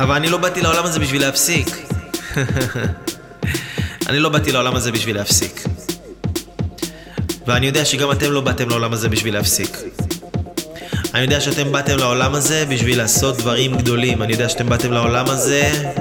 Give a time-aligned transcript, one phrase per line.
[0.00, 1.68] אבל אני לא באתי לעולם הזה בשביל להפסיק.
[4.08, 5.62] אני לא באתי לעולם הזה בשביל להפסיק.
[7.46, 9.76] ואני יודע שגם אתם לא באתם לעולם הזה בשביל להפסיק.
[11.14, 14.22] אני יודע שאתם באתם לעולם הזה בשביל לעשות דברים גדולים.
[14.22, 15.92] אני יודע שאתם באתם לעולם הזה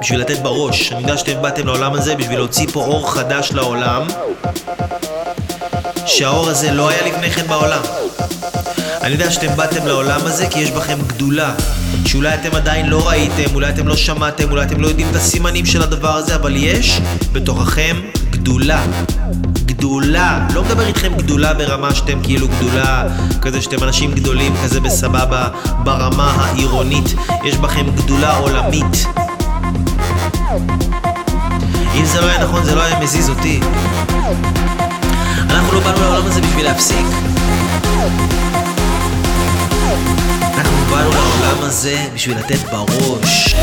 [0.00, 0.92] בשביל לתת בראש.
[0.92, 4.06] אני יודע שאתם באתם לעולם הזה בשביל להוציא פה אור חדש לעולם,
[6.06, 7.82] שהאור הזה לא היה לפני כן בעולם.
[9.08, 11.54] אני יודע שאתם באתם לעולם הזה כי יש בכם גדולה
[12.06, 15.66] שאולי אתם עדיין לא ראיתם, אולי אתם לא שמעתם, אולי אתם לא יודעים את הסימנים
[15.66, 17.00] של הדבר הזה אבל יש
[17.32, 17.96] בתוככם
[18.30, 18.84] גדולה.
[19.66, 23.04] גדולה, לא מדבר איתכם גדולה ברמה שאתם כאילו גדולה
[23.42, 25.48] כזה שאתם אנשים גדולים כזה בסבבה
[25.84, 27.14] ברמה העירונית.
[27.44, 29.06] יש בכם גדולה עולמית.
[31.94, 33.60] אם זה לא היה נכון זה לא היה מזיז אותי.
[35.50, 37.06] אנחנו לא באנו לעולם הזה בשביל להפסיק
[40.54, 43.54] אנחנו באנו לעולם הזה בשביל לתת בראש.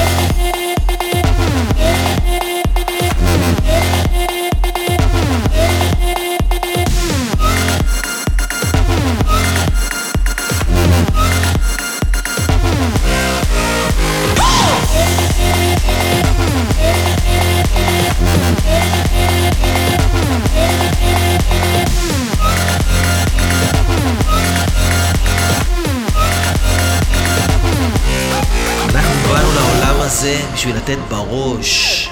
[30.65, 32.09] בשביל לתת בראש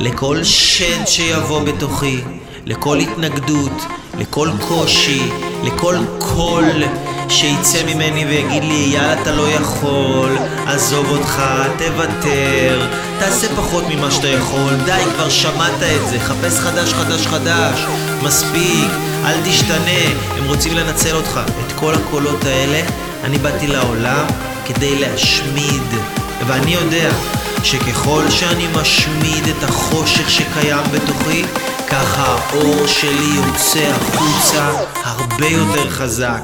[0.00, 2.20] לכל שן שיבוא בתוכי,
[2.66, 3.86] לכל התנגדות,
[4.18, 5.22] לכל קושי,
[5.62, 6.82] לכל קול
[7.28, 11.42] שיצא ממני ויגיד לי יאללה אתה לא יכול, עזוב אותך,
[11.78, 17.80] תוותר, תעשה פחות ממה שאתה יכול, די כבר שמעת את זה, חפש חדש חדש חדש,
[18.22, 18.90] מספיק,
[19.24, 20.02] אל תשתנה,
[20.36, 21.40] הם רוצים לנצל אותך.
[21.66, 22.80] את כל הקולות האלה
[23.24, 24.26] אני באתי לעולם
[24.66, 25.82] כדי להשמיד.
[26.46, 27.10] ואני יודע
[27.64, 31.42] שככל שאני משמיד את החושך שקיים בתוכי,
[31.88, 34.70] ככה האור שלי יוצא החוצה
[35.04, 36.40] הרבה יותר חזק.